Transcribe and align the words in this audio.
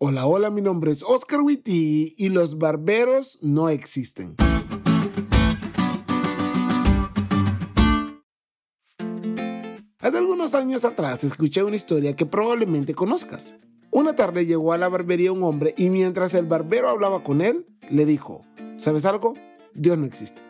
Hola, 0.00 0.28
hola, 0.28 0.50
mi 0.50 0.60
nombre 0.60 0.92
es 0.92 1.02
Oscar 1.02 1.40
Witty 1.40 2.14
y 2.16 2.28
los 2.28 2.56
barberos 2.56 3.40
no 3.42 3.68
existen. 3.68 4.36
Hace 9.98 10.18
algunos 10.18 10.54
años 10.54 10.84
atrás 10.84 11.24
escuché 11.24 11.64
una 11.64 11.74
historia 11.74 12.14
que 12.14 12.26
probablemente 12.26 12.94
conozcas. 12.94 13.54
Una 13.90 14.14
tarde 14.14 14.46
llegó 14.46 14.72
a 14.72 14.78
la 14.78 14.88
barbería 14.88 15.32
un 15.32 15.42
hombre 15.42 15.74
y 15.76 15.90
mientras 15.90 16.32
el 16.34 16.46
barbero 16.46 16.88
hablaba 16.88 17.24
con 17.24 17.40
él, 17.40 17.66
le 17.90 18.06
dijo, 18.06 18.44
¿sabes 18.76 19.04
algo? 19.04 19.34
Dios 19.74 19.98
no 19.98 20.06
existe. 20.06 20.42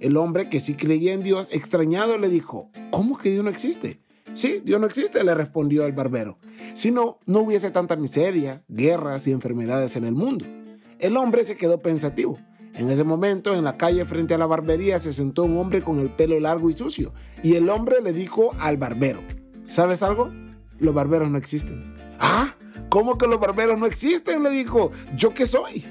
El 0.00 0.16
hombre 0.16 0.50
que 0.50 0.58
sí 0.58 0.74
creía 0.74 1.12
en 1.12 1.22
Dios, 1.22 1.48
extrañado, 1.52 2.18
le 2.18 2.28
dijo, 2.28 2.72
¿cómo 2.90 3.18
que 3.18 3.30
Dios 3.30 3.44
no 3.44 3.50
existe? 3.50 4.00
Sí, 4.34 4.60
Dios 4.64 4.80
no 4.80 4.86
existe, 4.86 5.22
le 5.22 5.34
respondió 5.34 5.86
el 5.86 5.92
barbero. 5.92 6.38
Si 6.72 6.90
no, 6.90 7.18
no 7.24 7.40
hubiese 7.40 7.70
tanta 7.70 7.94
miseria, 7.94 8.62
guerras 8.68 9.26
y 9.28 9.32
enfermedades 9.32 9.96
en 9.96 10.04
el 10.04 10.14
mundo. 10.14 10.44
El 10.98 11.16
hombre 11.16 11.44
se 11.44 11.56
quedó 11.56 11.78
pensativo. 11.78 12.38
En 12.74 12.90
ese 12.90 13.04
momento, 13.04 13.54
en 13.54 13.62
la 13.62 13.76
calle 13.76 14.04
frente 14.04 14.34
a 14.34 14.38
la 14.38 14.46
barbería, 14.46 14.98
se 14.98 15.12
sentó 15.12 15.44
un 15.44 15.56
hombre 15.58 15.82
con 15.82 16.00
el 16.00 16.10
pelo 16.10 16.38
largo 16.40 16.68
y 16.68 16.72
sucio. 16.72 17.12
Y 17.44 17.54
el 17.54 17.68
hombre 17.68 18.00
le 18.02 18.12
dijo 18.12 18.50
al 18.58 18.76
barbero, 18.76 19.20
¿sabes 19.68 20.02
algo? 20.02 20.32
Los 20.80 20.92
barberos 20.92 21.30
no 21.30 21.38
existen. 21.38 21.94
Ah, 22.18 22.56
¿cómo 22.88 23.16
que 23.16 23.28
los 23.28 23.38
barberos 23.38 23.78
no 23.78 23.86
existen? 23.86 24.42
Le 24.42 24.50
dijo, 24.50 24.90
¿yo 25.16 25.32
qué 25.32 25.46
soy? 25.46 25.84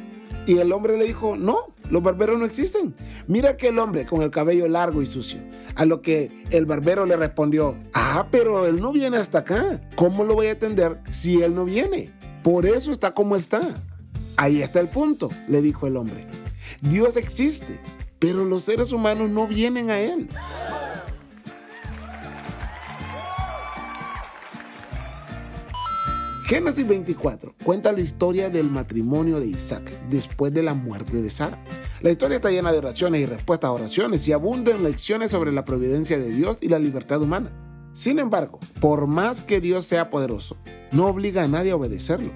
Y 0.46 0.58
el 0.58 0.74
hombre 0.74 0.98
le 0.98 1.06
dijo, 1.06 1.38
no, 1.38 1.74
los 1.94 2.02
barberos 2.02 2.40
no 2.40 2.46
existen. 2.46 2.96
Mira 3.28 3.56
que 3.56 3.68
el 3.68 3.78
hombre 3.78 4.08
con 4.08 4.24
el 4.24 4.32
cabello 4.32 4.68
largo 4.68 5.04
y 5.04 5.06
sucio. 5.06 5.40
A 5.76 5.86
lo 5.86 6.02
que 6.02 6.32
el 6.50 6.66
barbero 6.66 7.06
le 7.06 7.16
respondió, 7.16 7.78
ah, 7.94 8.30
pero 8.32 8.66
él 8.66 8.82
no 8.82 8.92
viene 8.92 9.18
hasta 9.18 9.40
acá. 9.40 9.80
¿Cómo 9.96 10.24
lo 10.24 10.34
voy 10.34 10.48
a 10.48 10.54
atender 10.54 11.00
si 11.12 11.44
él 11.44 11.54
no 11.54 11.66
viene? 11.66 12.12
Por 12.42 12.66
eso 12.66 12.92
está 12.92 13.14
como 13.14 13.36
está. 13.36 13.62
Ahí 14.38 14.64
está 14.64 14.80
el 14.80 14.90
punto, 14.90 15.30
le 15.48 15.62
dijo 15.62 15.86
el 15.86 15.96
hombre. 15.96 16.26
Dios 16.82 17.16
existe, 17.16 17.80
pero 18.18 18.44
los 18.44 18.64
seres 18.64 18.92
humanos 18.92 19.30
no 19.30 19.48
vienen 19.48 19.92
a 19.92 20.00
él. 20.00 20.30
Génesis 26.54 26.88
24 26.88 27.56
cuenta 27.66 27.92
la 27.92 28.02
historia 28.02 28.48
del 28.48 28.70
matrimonio 28.70 29.40
de 29.40 29.48
Isaac 29.48 29.92
después 30.08 30.54
de 30.54 30.62
la 30.62 30.76
muerte 30.76 31.20
de 31.20 31.32
Sara. 31.32 31.58
La 32.04 32.12
historia 32.12 32.36
está 32.36 32.52
llena 32.52 32.72
de 32.72 32.78
oraciones 32.78 33.22
y 33.22 33.26
respuestas 33.26 33.70
a 33.70 33.72
oraciones 33.72 34.28
y 34.28 34.34
abunda 34.34 34.70
en 34.70 34.84
lecciones 34.84 35.32
sobre 35.32 35.52
la 35.52 35.66
providencia 35.66 36.20
de 36.20 36.30
Dios 36.30 36.60
y 36.62 36.68
la 36.68 36.78
libertad 36.78 37.24
humana. 37.24 37.52
Sin 37.94 38.20
embargo, 38.20 38.60
por 38.80 39.08
más 39.08 39.42
que 39.42 39.62
Dios 39.62 39.86
sea 39.86 40.12
poderoso, 40.12 40.56
no 40.92 41.08
obliga 41.08 41.42
a 41.42 41.48
nadie 41.48 41.72
a 41.72 41.76
obedecerlo. 41.76 42.32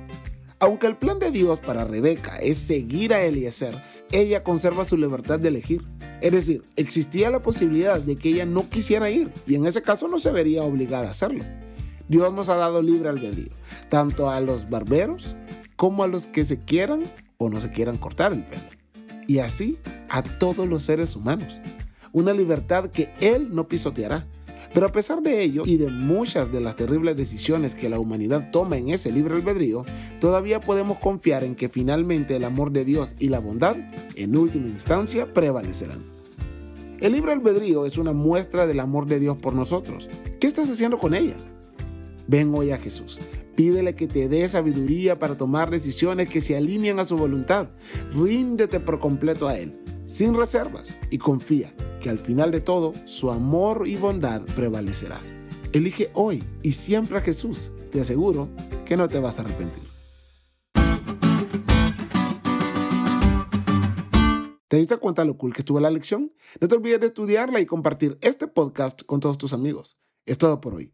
Aunque 0.57 0.87
el 0.87 0.97
plan 0.97 1.19
de 1.19 1.29
Dios 1.29 1.59
para 1.59 1.85
Rebeca 1.85 2.37
es 2.37 2.57
seguir 2.57 3.13
a 3.13 3.21
Eliezer, 3.21 3.79
ella 4.11 4.43
conserva 4.43 4.83
su 4.83 4.97
libertad 4.97 5.37
de 5.37 5.49
elegir. 5.49 5.85
Es 6.21 6.31
decir, 6.31 6.63
existía 6.75 7.29
la 7.29 7.43
posibilidad 7.43 7.99
de 7.99 8.15
que 8.15 8.29
ella 8.29 8.47
no 8.47 8.67
quisiera 8.67 9.11
ir 9.11 9.31
y 9.45 9.53
en 9.53 9.67
ese 9.67 9.83
caso 9.83 10.07
no 10.07 10.17
se 10.17 10.31
vería 10.31 10.63
obligada 10.63 11.05
a 11.05 11.11
hacerlo. 11.11 11.43
Dios 12.09 12.33
nos 12.33 12.50
ha 12.50 12.55
dado 12.55 12.81
libre 12.81 13.09
albedrío, 13.09 13.52
tanto 13.89 14.30
a 14.30 14.39
los 14.39 14.69
barberos 14.69 15.36
como 15.75 16.03
a 16.03 16.08
los 16.08 16.27
que 16.27 16.45
se 16.45 16.59
quieran 16.59 17.03
o 17.38 17.49
no 17.49 17.59
se 17.59 17.72
quieran 17.72 17.97
cortar 17.97 18.33
el 18.33 18.44
pelo. 18.45 18.64
Y 19.27 19.39
así 19.39 19.77
a 20.09 20.23
todos 20.23 20.67
los 20.67 20.83
seres 20.83 21.16
humanos. 21.16 21.59
Una 22.14 22.33
libertad 22.33 22.89
que 22.89 23.14
Él 23.19 23.53
no 23.53 23.67
pisoteará. 23.67 24.25
Pero 24.73 24.88
a 24.88 24.91
pesar 24.91 25.22
de 25.22 25.44
ello 25.44 25.64
y 25.66 25.77
de 25.77 25.89
muchas 25.89 26.52
de 26.52 26.59
las 26.59 26.75
terribles 26.75 27.16
decisiones 27.16 27.75
que 27.75 27.89
la 27.89 27.99
humanidad 27.99 28.49
toma 28.52 28.77
en 28.77 28.89
ese 28.89 29.11
libre 29.11 29.36
albedrío, 29.36 29.86
todavía 30.19 30.59
podemos 30.59 30.97
confiar 30.97 31.44
en 31.44 31.55
que 31.55 31.69
finalmente 31.69 32.36
el 32.36 32.44
amor 32.44 32.71
de 32.71 32.83
Dios 32.83 33.16
y 33.19 33.30
la 33.30 33.39
bondad, 33.39 33.75
en 34.16 34.36
última 34.36 34.67
instancia, 34.67 35.31
prevalecerán. 35.31 36.03
El 36.99 37.14
libre 37.14 37.33
albedrío 37.33 37.86
es 37.86 37.97
una 37.97 38.14
muestra 38.14 38.65
del 38.65 38.80
amor 38.80 39.05
de 39.05 39.20
Dios 39.20 39.37
por 39.37 39.54
nosotros. 39.54 40.10
¿Qué 40.39 40.48
estás 40.48 40.70
haciendo 40.70 40.98
con 40.98 41.14
ella? 41.14 41.36
Ven 42.27 42.54
hoy 42.54 42.71
a 42.71 42.77
Jesús. 42.77 43.20
Pídele 43.55 43.95
que 43.95 44.08
te 44.08 44.27
dé 44.27 44.48
sabiduría 44.48 45.17
para 45.17 45.38
tomar 45.38 45.71
decisiones 45.71 46.30
que 46.30 46.42
se 46.42 46.58
alineen 46.58 46.99
a 46.99 47.05
su 47.05 47.17
voluntad. 47.17 47.70
Ríndete 48.14 48.80
por 48.80 48.99
completo 48.99 49.48
a 49.48 49.58
Él, 49.58 49.82
sin 50.05 50.36
reservas, 50.36 50.95
y 51.10 51.17
confía 51.17 51.73
que 52.02 52.10
al 52.10 52.20
final 52.20 52.52
de 52.52 52.61
todo 52.61 52.93
su 53.05 53.32
amor 53.32 53.87
y 53.87 53.95
bondad 53.95 54.42
prevalecerá. 54.55 55.21
Elige 55.73 56.11
hoy 56.14 56.43
y 56.61 56.73
siempre 56.73 57.17
a 57.17 57.21
Jesús. 57.21 57.71
Te 57.92 58.02
aseguro 58.02 58.49
que 58.86 58.98
no 58.98 59.08
te 59.08 59.20
vas 59.20 59.39
a 59.39 59.42
arrepentir. 59.42 59.83
¿Te 64.67 64.76
diste 64.76 64.98
cuenta 64.98 65.23
lo 65.23 65.37
cool 65.37 65.54
que 65.54 65.61
estuvo 65.61 65.80
la 65.80 65.89
lección? 65.89 66.33
No 66.60 66.67
te 66.67 66.76
olvides 66.76 66.99
de 66.99 67.08
estudiarla 67.08 67.61
y 67.61 67.66
compartir 67.66 68.17
este 68.21 68.48
podcast 68.48 69.02
con 69.04 69.21
todos 69.21 69.37
tus 69.37 69.54
amigos. 69.54 69.98
Es 70.26 70.37
todo 70.37 70.60
por 70.60 70.76
hoy, 70.76 70.93